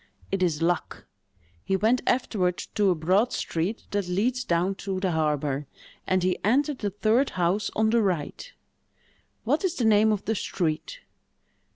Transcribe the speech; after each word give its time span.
"It 0.31 0.41
is 0.41 0.63
Luck. 0.63 1.05
He 1.63 1.75
went 1.75 2.01
afterward 2.07 2.57
to 2.73 2.89
a 2.89 2.95
broad 2.95 3.31
street 3.31 3.83
that 3.91 4.07
leads 4.07 4.43
down 4.43 4.73
to 4.81 4.99
the 4.99 5.11
harbor, 5.11 5.67
and 6.07 6.23
he 6.23 6.43
entered 6.43 6.79
the 6.79 6.89
third 6.89 7.29
house 7.37 7.69
on 7.75 7.91
the 7.91 8.01
right——" 8.01 8.51
"What 9.43 9.63
is 9.63 9.75
the 9.75 9.85
name 9.85 10.11
of 10.11 10.25
the 10.25 10.33
street?" 10.33 11.01